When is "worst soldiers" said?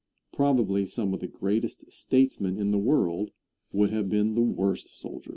4.41-5.29